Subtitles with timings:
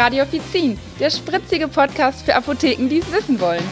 [0.00, 3.62] Radio Offizin, der spritzige Podcast für Apotheken, die es wissen wollen.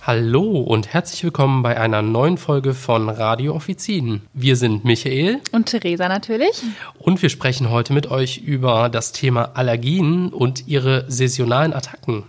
[0.00, 4.22] Hallo und herzlich willkommen bei einer neuen Folge von Radio Offizin.
[4.32, 6.62] Wir sind Michael und Theresa natürlich.
[6.98, 12.22] Und wir sprechen heute mit euch über das Thema Allergien und ihre saisonalen Attacken.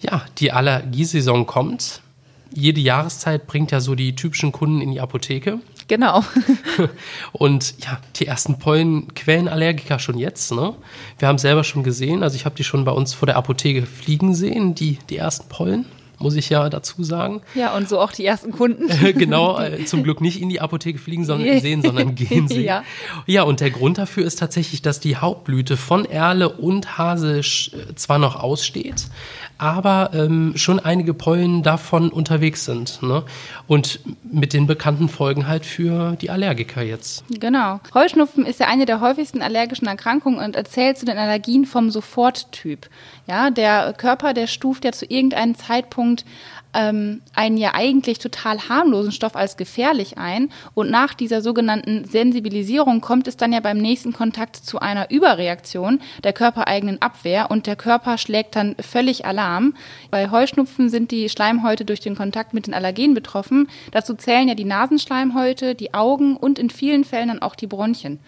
[0.00, 2.01] Ja, die Allergiesaison kommt.
[2.54, 5.58] Jede Jahreszeit bringt ja so die typischen Kunden in die Apotheke.
[5.88, 6.24] Genau.
[7.32, 10.52] und ja, die ersten Pollen quälen Allergiker schon jetzt.
[10.52, 10.74] Ne?
[11.18, 13.84] Wir haben selber schon gesehen, also ich habe die schon bei uns vor der Apotheke
[13.84, 15.86] fliegen sehen, die, die ersten Pollen
[16.22, 17.42] muss ich ja dazu sagen.
[17.54, 18.88] Ja, und so auch die ersten Kunden.
[19.18, 22.64] genau, äh, zum Glück nicht in die Apotheke fliegen, sondern sehen, sondern gehen sehen.
[22.64, 22.84] ja.
[23.26, 27.94] ja, und der Grund dafür ist tatsächlich, dass die Hauptblüte von Erle und Hase äh,
[27.96, 29.06] zwar noch aussteht,
[29.62, 33.00] aber ähm, schon einige Pollen davon unterwegs sind.
[33.00, 33.22] Ne?
[33.68, 37.22] Und mit den bekannten Folgen halt für die Allergiker jetzt.
[37.30, 37.78] Genau.
[37.94, 42.88] Heuschnupfen ist ja eine der häufigsten allergischen Erkrankungen und erzählt zu den Allergien vom Soforttyp.
[43.28, 46.24] Ja, der Körper, der stuft ja zu irgendeinem Zeitpunkt
[46.74, 50.50] ähm, einen ja eigentlich total harmlosen Stoff als gefährlich ein.
[50.74, 56.00] Und nach dieser sogenannten Sensibilisierung kommt es dann ja beim nächsten Kontakt zu einer Überreaktion
[56.24, 59.74] der körpereigenen Abwehr und der Körper schlägt dann völlig Alarm.
[60.10, 63.68] Bei Heuschnupfen sind die Schleimhäute durch den Kontakt mit den Allergenen betroffen.
[63.90, 68.18] Dazu zählen ja die Nasenschleimhäute, die Augen und in vielen Fällen dann auch die Bronchien.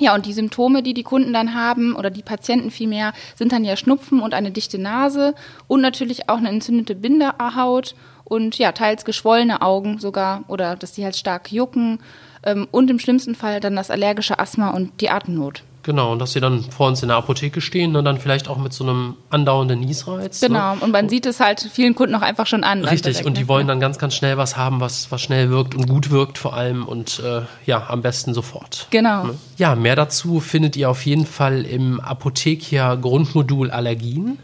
[0.00, 3.64] Ja, und die Symptome, die die Kunden dann haben oder die Patienten vielmehr, sind dann
[3.64, 5.34] ja Schnupfen und eine dichte Nase
[5.68, 11.04] und natürlich auch eine entzündete Bindehaut und ja, teils geschwollene Augen sogar oder dass die
[11.04, 11.98] halt stark jucken
[12.44, 15.64] ähm, und im schlimmsten Fall dann das allergische Asthma und die Atemnot.
[15.90, 18.58] Genau, und dass sie dann vor uns in der Apotheke stehen und dann vielleicht auch
[18.58, 20.40] mit so einem andauernden Niesreiz.
[20.40, 20.46] Ne?
[20.46, 20.82] Genau, ne?
[20.82, 22.84] und man sieht es halt vielen Kunden auch einfach schon an.
[22.84, 23.48] Richtig, direkt, und die ne?
[23.48, 26.54] wollen dann ganz, ganz schnell was haben, was, was schnell wirkt und gut wirkt vor
[26.54, 28.86] allem und äh, ja, am besten sofort.
[28.90, 29.24] Genau.
[29.24, 29.34] Ne?
[29.56, 34.38] Ja, mehr dazu findet ihr auf jeden Fall im Apothekia Grundmodul Allergien.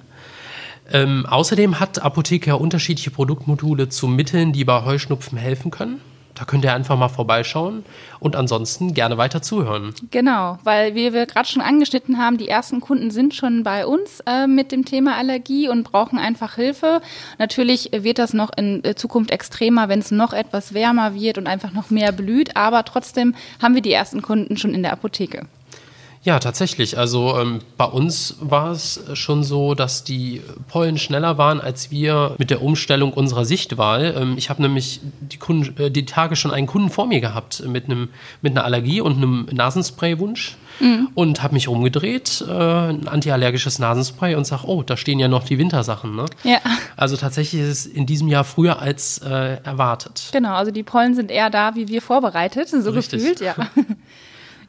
[0.92, 6.00] Ähm, außerdem hat Apothekia unterschiedliche Produktmodule zu Mitteln, die bei Heuschnupfen helfen können.
[6.36, 7.84] Da könnt ihr einfach mal vorbeischauen
[8.20, 9.94] und ansonsten gerne weiter zuhören.
[10.10, 14.20] Genau, weil wie wir gerade schon angeschnitten haben, die ersten Kunden sind schon bei uns
[14.26, 17.00] äh, mit dem Thema Allergie und brauchen einfach Hilfe.
[17.38, 21.46] Natürlich wird das noch in äh, Zukunft extremer, wenn es noch etwas wärmer wird und
[21.46, 25.46] einfach noch mehr blüht, aber trotzdem haben wir die ersten Kunden schon in der Apotheke.
[26.26, 26.98] Ja, tatsächlich.
[26.98, 32.34] Also ähm, bei uns war es schon so, dass die Pollen schneller waren als wir
[32.38, 34.12] mit der Umstellung unserer Sichtwahl.
[34.18, 37.62] Ähm, ich habe nämlich die, Kunden, äh, die Tage schon einen Kunden vor mir gehabt
[37.68, 38.08] mit, einem,
[38.42, 41.10] mit einer Allergie und einem Nasenspraywunsch mhm.
[41.14, 45.44] und habe mich umgedreht, äh, ein antiallergisches Nasenspray und sage, oh, da stehen ja noch
[45.44, 46.16] die Wintersachen.
[46.16, 46.24] Ne?
[46.42, 46.58] Ja.
[46.96, 50.30] Also tatsächlich ist es in diesem Jahr früher als äh, erwartet.
[50.32, 53.20] Genau, also die Pollen sind eher da, wie wir vorbereitet, so Richtig.
[53.20, 53.54] gefühlt, ja.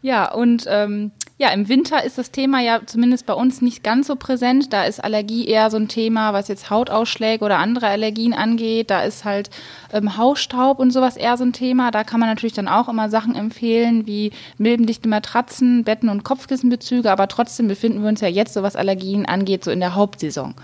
[0.02, 4.08] Ja, und ähm, ja, im Winter ist das Thema ja zumindest bei uns nicht ganz
[4.08, 4.74] so präsent.
[4.74, 8.90] Da ist Allergie eher so ein Thema, was jetzt Hautausschläge oder andere Allergien angeht.
[8.90, 9.52] Da ist halt
[9.94, 11.92] ähm, Hausstaub und sowas eher so ein Thema.
[11.92, 17.12] Da kann man natürlich dann auch immer Sachen empfehlen wie milbendichte Matratzen, Betten und Kopfkissenbezüge.
[17.12, 20.56] Aber trotzdem befinden wir uns ja jetzt, so was Allergien angeht, so in der Hauptsaison.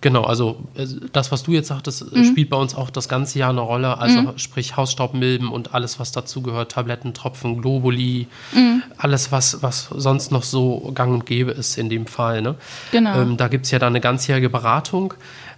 [0.00, 2.24] Genau, also äh, das, was du jetzt sagtest, mhm.
[2.24, 3.98] spielt bei uns auch das ganze Jahr eine Rolle.
[3.98, 4.38] Also mhm.
[4.38, 8.82] sprich Hausstaubmilben und alles, was dazugehört, Tabletten, Tropfen, Globuli, mhm.
[8.96, 12.40] alles, was, was sonst noch so gang und gäbe ist in dem Fall.
[12.40, 12.54] Ne?
[12.92, 13.20] Genau.
[13.20, 15.14] Ähm, da gibt es ja dann eine ganzjährige Beratung.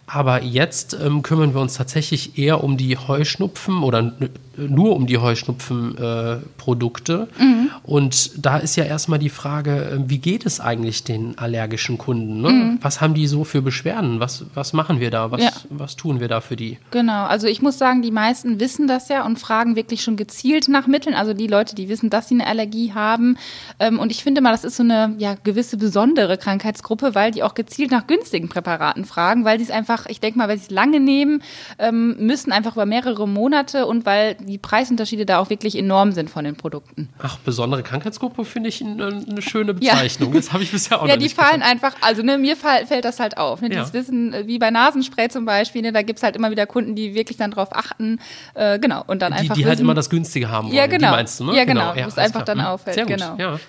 [0.06, 4.12] Aber jetzt ähm, kümmern wir uns tatsächlich eher um die Heuschnupfen oder
[4.56, 7.28] nur um die Heuschnupfenprodukte.
[7.38, 7.70] Äh, mhm.
[7.82, 12.40] Und da ist ja erstmal die Frage, äh, wie geht es eigentlich den allergischen Kunden?
[12.40, 12.50] Ne?
[12.50, 12.78] Mhm.
[12.80, 14.20] Was haben die so für Beschwerden?
[14.20, 15.30] Was, was machen wir da?
[15.30, 15.50] Was, ja.
[15.70, 16.78] was tun wir da für die?
[16.90, 20.68] Genau, also ich muss sagen, die meisten wissen das ja und fragen wirklich schon gezielt
[20.68, 21.14] nach Mitteln.
[21.14, 23.36] Also die Leute, die wissen, dass sie eine Allergie haben.
[23.80, 27.42] Ähm, und ich finde mal, das ist so eine ja, gewisse besondere Krankheitsgruppe, weil die
[27.42, 30.64] auch gezielt nach günstigen Präparaten fragen, weil sie es einfach, ich denke mal, weil sie
[30.64, 31.42] es lange nehmen,
[31.78, 36.30] ähm, müssen einfach über mehrere Monate und weil die Preisunterschiede da auch wirklich enorm sind
[36.30, 37.08] von den Produkten.
[37.22, 40.30] Ach, besondere Krankheitsgruppe finde ich eine, eine, schöne Bezeichnung.
[40.32, 40.40] Ja.
[40.40, 41.84] Das habe ich bisher auch ja, noch nicht Ja, die fallen gesagt.
[41.84, 43.60] einfach, also ne, mir fall, fällt das halt auf.
[43.60, 43.80] Ne, ja.
[43.80, 46.66] Das Wissen, äh, wie bei Nasenspray zum Beispiel, ne, da gibt es halt immer wieder
[46.66, 48.18] Kunden, die wirklich dann drauf achten.
[48.54, 49.04] Äh, genau.
[49.06, 49.54] Und dann die, einfach.
[49.54, 50.76] Die halt immer das Günstige haben wollen.
[50.76, 51.08] Ja, genau.
[51.08, 51.56] Die meinst du, ne?
[51.56, 51.92] Ja, genau.
[51.92, 52.00] genau.
[52.00, 52.66] Ja, es einfach dann hm.
[52.66, 52.94] auffällt.
[52.94, 53.16] Sehr gut.
[53.16, 53.36] Genau.
[53.38, 53.60] Ja.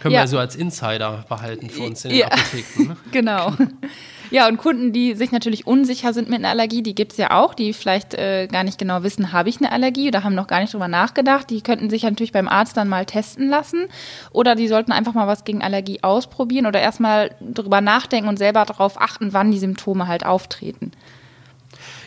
[0.00, 2.88] Können wir also als Insider behalten für uns in den Apotheken.
[2.88, 2.96] Ne?
[3.12, 3.52] genau.
[4.30, 7.32] Ja, und Kunden, die sich natürlich unsicher sind mit einer Allergie, die gibt es ja
[7.32, 10.46] auch, die vielleicht äh, gar nicht genau wissen, habe ich eine Allergie oder haben noch
[10.46, 11.50] gar nicht drüber nachgedacht.
[11.50, 13.86] Die könnten sich natürlich beim Arzt dann mal testen lassen
[14.30, 18.64] oder die sollten einfach mal was gegen Allergie ausprobieren oder erstmal drüber nachdenken und selber
[18.64, 20.92] darauf achten, wann die Symptome halt auftreten.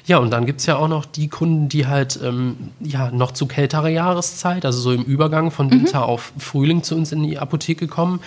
[0.06, 3.32] Ja, und dann gibt es ja auch noch die Kunden, die halt ähm, ja noch
[3.32, 6.04] zu kälterer Jahreszeit, also so im Übergang von Winter mhm.
[6.04, 8.20] auf Frühling zu uns in die Apotheke kommen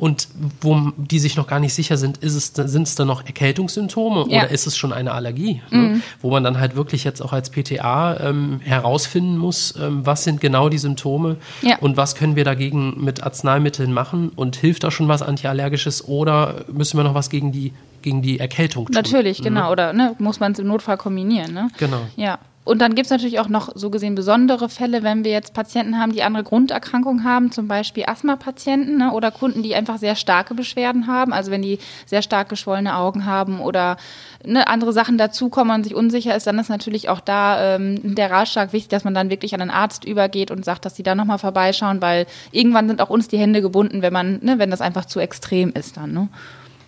[0.00, 0.28] und
[0.62, 4.26] wo die sich noch gar nicht sicher sind, ist es, sind es da noch Erkältungssymptome
[4.28, 4.38] ja.
[4.38, 5.60] oder ist es schon eine Allergie?
[5.70, 5.78] Ne?
[5.78, 6.02] Mhm.
[6.22, 10.40] Wo man dann halt wirklich jetzt auch als PTA ähm, herausfinden muss, ähm, was sind
[10.40, 11.76] genau die Symptome ja.
[11.80, 16.64] und was können wir dagegen mit Arzneimitteln machen und hilft da schon was Antiallergisches oder
[16.72, 18.94] müssen wir noch was gegen die gegen die Erkältung tun?
[18.94, 19.66] Natürlich, genau.
[19.66, 19.72] Mhm.
[19.72, 21.52] Oder ne, muss man es im Notfall kombinieren.
[21.52, 21.70] Ne?
[21.78, 22.00] Genau.
[22.16, 22.38] Ja.
[22.62, 25.98] Und dann gibt es natürlich auch noch so gesehen besondere Fälle, wenn wir jetzt Patienten
[25.98, 30.54] haben, die andere Grunderkrankungen haben, zum Beispiel Asthma-Patienten ne, oder Kunden, die einfach sehr starke
[30.54, 31.32] Beschwerden haben.
[31.32, 33.96] Also wenn die sehr stark geschwollene Augen haben oder
[34.44, 38.30] ne, andere Sachen dazukommen und sich unsicher ist, dann ist natürlich auch da ähm, der
[38.30, 41.14] Ratschlag wichtig, dass man dann wirklich an einen Arzt übergeht und sagt, dass die da
[41.14, 44.82] nochmal vorbeischauen, weil irgendwann sind auch uns die Hände gebunden, wenn man, ne, wenn das
[44.82, 46.12] einfach zu extrem ist dann.
[46.12, 46.28] Ne?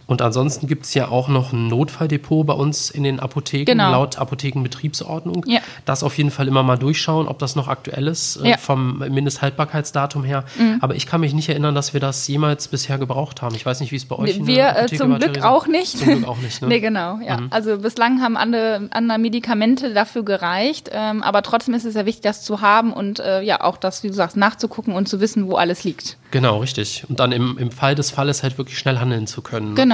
[0.07, 3.91] Und ansonsten gibt es ja auch noch ein Notfalldepot bei uns in den Apotheken, genau.
[3.91, 5.45] laut Apothekenbetriebsordnung.
[5.47, 5.61] Ja.
[5.85, 8.57] Das auf jeden Fall immer mal durchschauen, ob das noch aktuell ist, äh, ja.
[8.57, 10.45] vom Mindesthaltbarkeitsdatum her.
[10.59, 10.79] Mhm.
[10.81, 13.55] Aber ich kann mich nicht erinnern, dass wir das jemals bisher gebraucht haben.
[13.55, 14.47] Ich weiß nicht, wie es bei euch ist.
[14.47, 15.99] Wir äh, zum Glück auch nicht.
[15.99, 16.69] Zum Glück auch nicht, ne?
[16.73, 17.19] nee, genau.
[17.25, 17.39] Ja.
[17.39, 17.49] Mhm.
[17.51, 20.91] Also bislang haben andere, andere Medikamente dafür gereicht.
[20.93, 24.03] Ähm, aber trotzdem ist es ja wichtig, das zu haben und äh, ja auch das,
[24.03, 26.17] wie du sagst, nachzugucken und zu wissen, wo alles liegt.
[26.31, 27.05] Genau, richtig.
[27.09, 29.75] Und dann im, im Fall des Falles halt wirklich schnell handeln zu können.
[29.75, 29.92] Genau.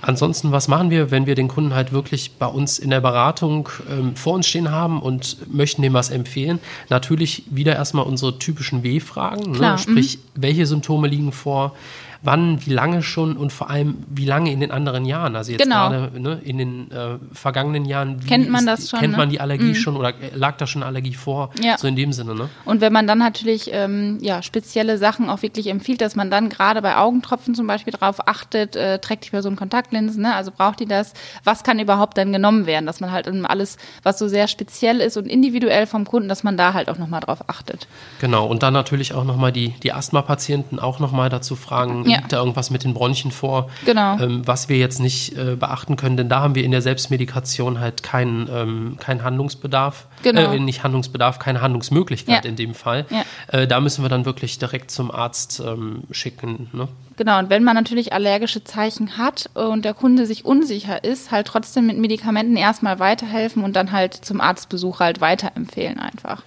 [0.00, 3.68] Ansonsten, was machen wir, wenn wir den Kunden halt wirklich bei uns in der Beratung
[3.90, 6.60] ähm, vor uns stehen haben und möchten dem was empfehlen?
[6.88, 9.76] Natürlich wieder erstmal unsere typischen W-Fragen, ne?
[9.78, 10.42] sprich, mhm.
[10.42, 11.74] welche Symptome liegen vor,
[12.22, 15.36] wann, wie lange schon und vor allem, wie lange in den anderen Jahren.
[15.36, 15.88] Also jetzt genau.
[15.88, 18.20] gerade ne, in den äh, vergangenen Jahren.
[18.26, 19.00] kennt man ist, das schon?
[19.00, 19.32] Kennt man ne?
[19.32, 19.74] die Allergie mhm.
[19.74, 21.50] schon oder lag da schon Allergie vor?
[21.62, 21.78] Ja.
[21.78, 22.48] So in dem Sinne, ne?
[22.64, 26.48] Und wenn man dann natürlich ähm, ja, spezielle Sachen auch wirklich empfiehlt, dass man dann
[26.48, 30.34] gerade bei Augentropfen zum Beispiel darauf achtet, äh, trägt die Person Kontaktlinsen, ne?
[30.34, 34.18] also braucht die das, was kann überhaupt dann genommen werden, dass man halt alles, was
[34.18, 37.48] so sehr speziell ist und individuell vom Kunden, dass man da halt auch nochmal drauf
[37.48, 37.86] achtet.
[38.20, 42.18] Genau, und dann natürlich auch nochmal die, die Asthma-Patienten auch nochmal dazu fragen, ja.
[42.18, 44.18] liegt da irgendwas mit den Bronchien vor, genau.
[44.18, 47.80] ähm, was wir jetzt nicht äh, beachten können, denn da haben wir in der Selbstmedikation
[47.80, 50.52] halt keinen ähm, kein Handlungsbedarf, genau.
[50.52, 52.48] äh, nicht Handlungsbedarf, keine Handlungsmöglichkeit ja.
[52.50, 53.06] in dem Fall.
[53.10, 53.24] Ja.
[53.58, 56.68] Äh, da müssen wir dann wirklich direkt zum Arzt ähm, schicken.
[56.72, 56.88] Ne?
[57.16, 61.48] Genau, und wenn man natürlich allergische Zeichen hat und der Kunde sich unsicher ist, halt
[61.48, 66.42] trotzdem mit Medikamenten erstmal weiterhelfen und dann halt zum Arztbesuch halt weiterempfehlen einfach.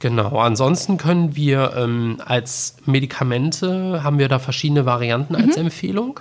[0.00, 5.64] Genau, ansonsten können wir ähm, als Medikamente, haben wir da verschiedene Varianten als mhm.
[5.64, 6.20] Empfehlung.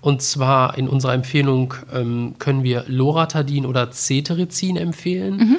[0.00, 5.36] Und zwar in unserer Empfehlung ähm, können wir Loratadin oder Cetirizin empfehlen.
[5.36, 5.56] Mhm.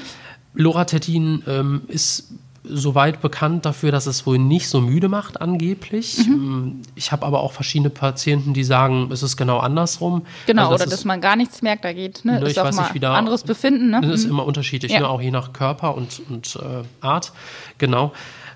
[0.53, 2.30] Loratadin ähm, ist
[2.64, 6.28] soweit bekannt dafür, dass es wohl nicht so müde macht, angeblich.
[6.28, 6.82] Mhm.
[6.96, 10.26] Ich habe aber auch verschiedene Patienten, die sagen, es ist genau andersrum.
[10.46, 12.26] Genau, also, das oder dass man gar nichts merkt, da geht.
[12.26, 12.34] Ne?
[12.34, 13.90] ne ist ich weiß nicht, wieder, anderes Befinden.
[13.92, 14.02] Ne?
[14.02, 14.32] Das ist mhm.
[14.32, 15.00] immer unterschiedlich, ja.
[15.00, 15.10] ne?
[15.10, 17.32] auch je nach Körper und, und äh, Art.
[17.78, 18.14] Genau.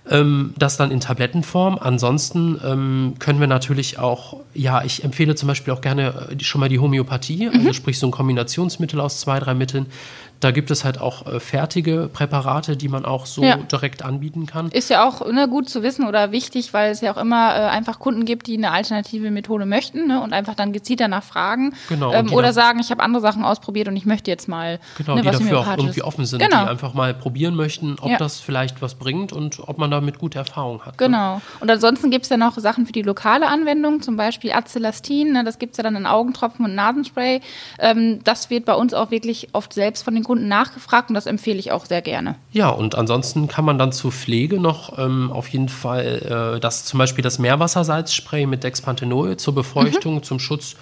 [0.09, 1.77] Ähm, das dann in Tablettenform.
[1.79, 6.59] Ansonsten ähm, können wir natürlich auch, ja, ich empfehle zum Beispiel auch gerne äh, schon
[6.59, 7.73] mal die Homöopathie, also mhm.
[7.73, 9.85] sprich so ein Kombinationsmittel aus zwei, drei Mitteln,
[10.43, 13.57] da gibt es halt auch äh, fertige Präparate, die man auch so ja.
[13.57, 14.69] direkt anbieten kann.
[14.71, 17.59] Ist ja auch ne, gut zu wissen oder wichtig, weil es ja auch immer äh,
[17.69, 21.73] einfach Kunden gibt, die eine alternative Methode möchten ne, und einfach dann gezielt danach fragen.
[21.87, 24.79] Genau, ähm, oder sagen, ich habe andere Sachen ausprobiert und ich möchte jetzt mal.
[24.97, 26.63] Genau, ne, die dafür auch irgendwie offen sind, genau.
[26.63, 28.17] die einfach mal probieren möchten, ob ja.
[28.17, 30.99] das vielleicht was bringt und ob man damit gute Erfahrungen hat.
[30.99, 31.07] Ne?
[31.07, 31.35] Genau.
[31.35, 31.41] Ne?
[31.61, 35.43] Und ansonsten gibt es ja noch Sachen für die lokale Anwendung, zum Beispiel Acelastin, ne,
[35.43, 37.41] das gibt es ja dann in Augentropfen und Nasenspray.
[37.79, 41.13] Ähm, das wird bei uns auch wirklich oft selbst von den Kunden Kunden nachgefragt und
[41.13, 42.33] das empfehle ich auch sehr gerne.
[42.51, 46.85] Ja, und ansonsten kann man dann zur Pflege noch ähm, auf jeden Fall äh, das
[46.85, 50.23] zum Beispiel das Meerwassersalzspray mit Dexpanthenol zur Befeuchtung, mhm.
[50.23, 50.75] zum Schutz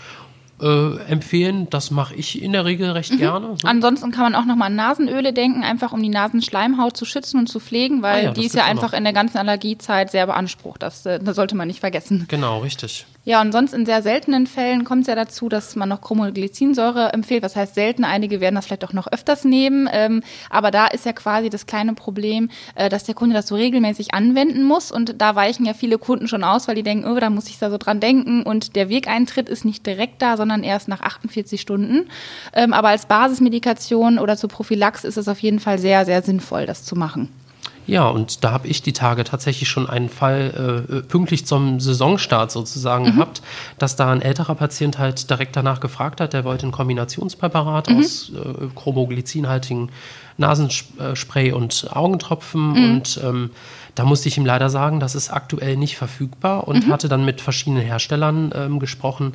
[0.62, 1.70] äh, empfehlen.
[1.70, 3.18] Das mache ich in der Regel recht mhm.
[3.18, 3.58] gerne.
[3.62, 3.68] So.
[3.68, 7.48] Ansonsten kann man auch nochmal an Nasenöle denken, einfach um die Nasenschleimhaut zu schützen und
[7.48, 10.82] zu pflegen, weil ah ja, die ist ja einfach in der ganzen Allergiezeit sehr beansprucht.
[10.82, 12.24] Das, äh, das sollte man nicht vergessen.
[12.30, 13.06] Genau, richtig.
[13.24, 17.14] Ja, und sonst in sehr seltenen Fällen kommt es ja dazu, dass man noch Chromoglycinsäure
[17.14, 17.44] empfiehlt.
[17.44, 18.04] Was heißt selten?
[18.04, 19.88] Einige werden das vielleicht auch noch öfters nehmen.
[19.92, 23.54] Ähm, aber da ist ja quasi das kleine Problem, äh, dass der Kunde das so
[23.54, 24.92] regelmäßig anwenden muss.
[24.92, 27.60] Und da weichen ja viele Kunden schon aus, weil die denken, oh, da muss ich
[27.60, 28.42] da so dran denken.
[28.42, 32.10] Und der Wegeintritt ist nicht direkt da, sondern erst nach 48 Stunden.
[32.54, 36.66] Ähm, aber als Basismedikation oder zur Prophylax ist es auf jeden Fall sehr, sehr sinnvoll,
[36.66, 37.30] das zu machen.
[37.92, 42.50] Ja, und da habe ich die Tage tatsächlich schon einen Fall äh, pünktlich zum Saisonstart
[42.50, 43.16] sozusagen mhm.
[43.16, 43.42] gehabt,
[43.80, 47.98] dass da ein älterer Patient halt direkt danach gefragt hat, der wollte ein Kombinationspräparat mhm.
[47.98, 49.90] aus äh, chromoglycinhaltigen
[50.42, 52.92] Nasenspray und Augentropfen mhm.
[52.96, 53.50] und ähm,
[53.96, 56.94] Da musste ich ihm leider sagen, das ist aktuell nicht verfügbar und Mhm.
[56.94, 59.34] hatte dann mit verschiedenen Herstellern ähm, gesprochen.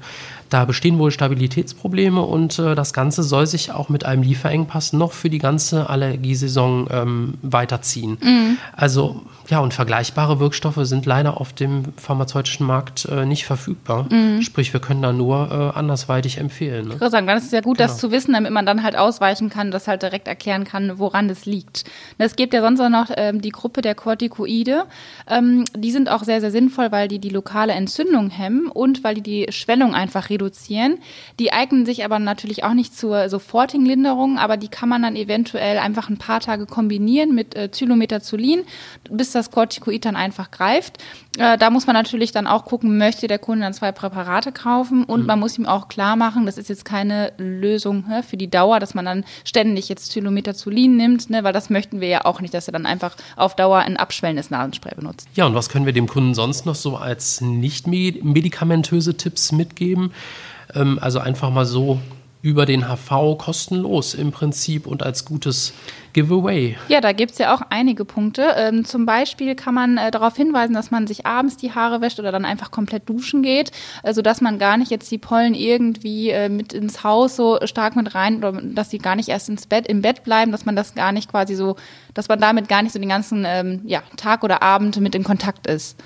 [0.49, 5.13] Da bestehen wohl Stabilitätsprobleme und äh, das Ganze soll sich auch mit einem Lieferengpass noch
[5.13, 8.17] für die ganze Allergiesaison ähm, weiterziehen.
[8.23, 8.57] Mhm.
[8.75, 14.07] Also ja, und vergleichbare Wirkstoffe sind leider auf dem pharmazeutischen Markt äh, nicht verfügbar.
[14.11, 14.41] Mhm.
[14.43, 16.89] Sprich, wir können da nur äh, andersweitig empfehlen.
[16.89, 16.95] Ne?
[16.95, 18.01] Ich würde sagen, dann ist es ja gut, das Genau.
[18.01, 21.47] zu wissen, damit man dann halt ausweichen kann, das halt direkt erklären kann, woran das
[21.47, 21.85] liegt.
[22.19, 24.87] Es gibt ja sonst auch noch ähm, die Gruppe der Corticoide.
[25.29, 29.15] Ähm, die sind auch sehr, sehr sinnvoll, weil die die lokale Entzündung hemmen und weil
[29.17, 30.99] die die Schwellung einfach reduzieren.
[31.39, 35.17] Die eignen sich aber natürlich auch nicht zur sofortigen Linderung, aber die kann man dann
[35.17, 38.63] eventuell einfach ein paar Tage kombinieren mit äh, Zylometazolin,
[39.11, 40.99] bis das Corticoid dann einfach greift.
[41.39, 45.05] Äh, da muss man natürlich dann auch gucken, möchte der Kunde dann zwei Präparate kaufen
[45.05, 48.49] und man muss ihm auch klar machen, das ist jetzt keine Lösung ne, für die
[48.49, 50.13] Dauer, dass man dann ständig jetzt
[50.87, 53.57] Zylometazolin nimmt, ne, weil das möchten wir ja auch nicht, dass er dann einfach auf
[53.57, 55.29] Dauer ein abschwellendes Nasenspray benutzt.
[55.35, 59.53] Ja, und was können wir dem Kunden sonst noch so als nicht med- medikamentöse Tipps
[59.53, 60.13] mitgeben?
[60.75, 62.01] Ähm, also einfach mal so
[62.47, 65.75] über den HV kostenlos im Prinzip und als gutes
[66.13, 66.77] Giveaway.
[66.87, 68.55] Ja, da gibt's ja auch einige Punkte.
[68.57, 72.21] Ähm, zum Beispiel kann man äh, darauf hinweisen, dass man sich abends die Haare wäscht
[72.21, 73.73] oder dann einfach komplett duschen geht,
[74.05, 77.97] äh, sodass man gar nicht jetzt die Pollen irgendwie äh, mit ins Haus so stark
[77.97, 80.77] mit rein oder dass sie gar nicht erst ins Bett, im Bett bleiben, dass man
[80.77, 81.75] das gar nicht quasi so,
[82.15, 85.25] dass man damit gar nicht so den ganzen ähm, ja, Tag oder Abend mit in
[85.25, 85.99] Kontakt ist.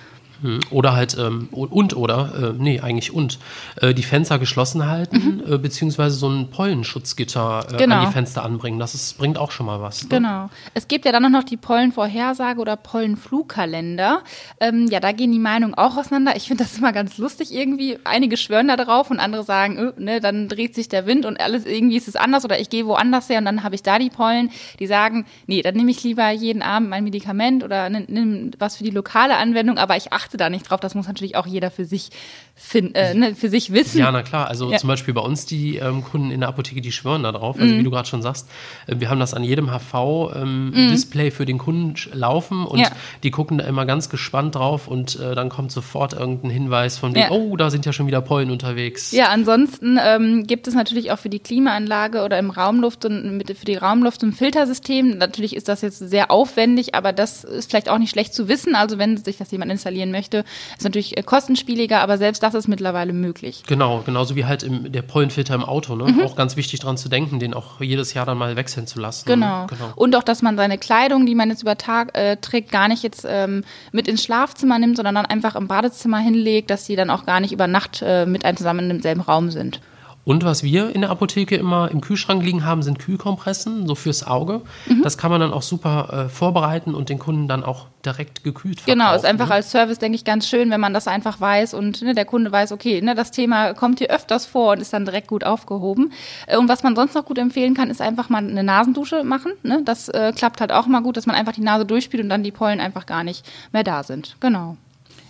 [0.43, 3.39] Hm, Oder halt, ähm, und oder, äh, nee, eigentlich und,
[3.81, 7.97] äh, die Fenster geschlossen halten, äh, beziehungsweise so ein Pollenschutzgitter äh, Genau.
[7.97, 8.79] an die Fenster anbringen.
[8.79, 10.03] Das ist, bringt auch schon mal was.
[10.05, 10.09] Ne?
[10.09, 10.51] Genau.
[10.75, 14.23] Es gibt ja dann auch noch die Pollenvorhersage oder Pollenflugkalender.
[14.61, 16.37] Ähm, ja, da gehen die Meinungen auch auseinander.
[16.37, 17.99] Ich finde das immer ganz lustig irgendwie.
[18.05, 21.41] Einige schwören da drauf und andere sagen, öh, ne, dann dreht sich der Wind und
[21.41, 23.99] alles irgendwie ist es anders oder ich gehe woanders her und dann habe ich da
[23.99, 24.51] die Pollen.
[24.79, 28.85] Die sagen, nee, dann nehme ich lieber jeden Abend mein Medikament oder nimm was für
[28.85, 30.81] die lokale Anwendung, aber ich achte da nicht drauf.
[30.81, 32.11] Das muss natürlich auch jeder für sich
[32.55, 33.99] finden, äh, ne, für sich wissen.
[33.99, 34.49] Ja, na klar.
[34.49, 34.79] Also Ja.
[34.79, 37.57] zum Beispiel bei uns die ähm, Kunden in der Apotheke, die schwören da drauf.
[37.59, 38.49] Also wie du gerade schon sagst,
[38.87, 42.91] äh, wir haben das an jedem HV-Display für den Kunden laufen und Ja.
[43.23, 47.15] die gucken da immer ganz gespannt drauf und äh, dann kommt sofort irgendein Hinweis von
[47.15, 47.31] Ja.
[47.31, 49.13] wegen, oh, da sind ja schon wieder Pollen unterwegs.
[49.13, 53.57] Ja, ansonsten ähm, gibt es natürlich auch für die Klimaanlage oder im Raumluft und mit,
[53.57, 55.19] für die Raumluft ein Filtersystem.
[55.19, 58.75] Natürlich ist das jetzt sehr aufwendig, aber das ist vielleicht auch nicht schlecht zu wissen.
[58.75, 62.69] Also wenn sich das jemand installieren möchte, ist natürlich äh, kostenspieliger, aber selbst das ist
[62.69, 63.63] mittlerweile möglich.
[63.67, 65.97] Genau, genauso wie halt im, der Pollenfilter im Auto.
[65.97, 66.25] Ne?
[66.25, 69.27] Auch ganz wichtig dran zu denken, den auch jedes Jahr dann mal wechseln zu lassen.
[69.27, 69.63] Genau.
[69.63, 69.67] Ne?
[69.69, 69.93] genau.
[69.97, 73.03] Und auch, dass man seine Kleidung, die man jetzt über Tag äh, trägt, gar nicht
[73.03, 77.11] jetzt ähm, mit ins Schlafzimmer nimmt, sondern dann einfach im Badezimmer hinlegt, dass die dann
[77.11, 79.81] auch gar nicht über Nacht äh, mit einem zusammen im selben Raum sind.
[80.25, 84.27] Und was wir in der Apotheke immer im Kühlschrank liegen haben, sind Kühlkompressen, so fürs
[84.27, 84.61] Auge.
[84.87, 85.03] Mhm.
[85.03, 88.81] Das kann man dann auch super äh, vorbereiten und den Kunden dann auch direkt gekühlt
[88.81, 88.99] verkaufen.
[88.99, 89.55] Genau, ist einfach ne?
[89.55, 92.53] als Service, denke ich, ganz schön, wenn man das einfach weiß und ne, der Kunde
[92.53, 96.13] weiß, okay, ne, das Thema kommt hier öfters vor und ist dann direkt gut aufgehoben.
[96.47, 99.53] Äh, Und was man sonst noch gut empfehlen kann, ist einfach mal eine Nasendusche machen.
[99.63, 99.83] Ne?
[99.85, 102.43] Das äh, klappt halt auch mal gut, dass man einfach die Nase durchspielt und dann
[102.43, 104.37] die Pollen einfach gar nicht mehr da sind.
[104.41, 104.77] Genau.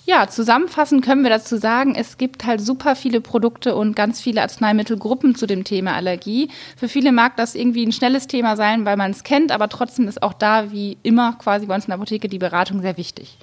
[0.07, 4.43] Ja, zusammenfassend können wir dazu sagen, es gibt halt super viele Produkte und ganz viele
[4.43, 6.49] Arzneimittelgruppen zu dem Thema Allergie.
[6.77, 10.09] Für viele mag das irgendwie ein schnelles Thema sein, weil man es kennt, aber trotzdem
[10.09, 13.37] ist auch da, wie immer quasi bei uns in der Apotheke, die Beratung sehr wichtig.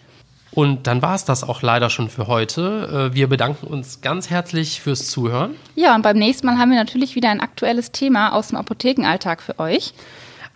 [0.51, 3.09] Und dann war es das auch leider schon für heute.
[3.11, 5.55] Äh, Wir bedanken uns ganz herzlich fürs Zuhören.
[5.75, 9.43] Ja, und beim nächsten Mal haben wir natürlich wieder ein aktuelles Thema aus dem Apothekenalltag
[9.43, 9.93] für euch.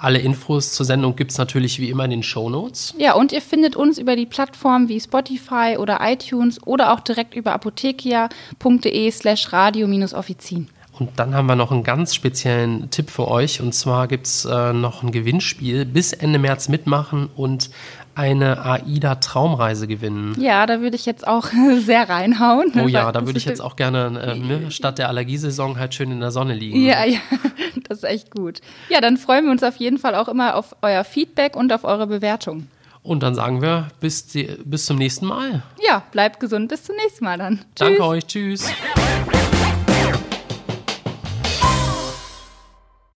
[0.01, 2.96] Alle Infos zur Sendung gibt es natürlich wie immer in den Show Notes.
[2.98, 7.36] Ja, und ihr findet uns über die Plattformen wie Spotify oder iTunes oder auch direkt
[7.36, 10.70] über apothekia.de slash radio-offizin.
[10.98, 13.62] Und dann haben wir noch einen ganz speziellen Tipp für euch.
[13.62, 15.86] Und zwar gibt es äh, noch ein Gewinnspiel.
[15.86, 17.70] Bis Ende März mitmachen und
[18.13, 20.36] eine AIDA-Traumreise gewinnen.
[20.39, 21.48] Ja, da würde ich jetzt auch
[21.79, 22.72] sehr reinhauen.
[22.84, 26.12] Oh ja, da würde ich jetzt auch gerne äh, ne, statt der Allergiesaison halt schön
[26.12, 26.84] in der Sonne liegen.
[26.84, 27.20] Ja, ja,
[27.91, 28.62] das ist echt gut.
[28.89, 31.83] Ja, dann freuen wir uns auf jeden Fall auch immer auf euer Feedback und auf
[31.83, 32.67] eure Bewertung.
[33.03, 35.63] Und dann sagen wir bis, die, bis zum nächsten Mal.
[35.86, 36.69] Ja, bleibt gesund.
[36.69, 37.57] Bis zum nächsten Mal dann.
[37.57, 37.65] Tschüss.
[37.75, 38.27] Danke euch.
[38.27, 38.71] Tschüss.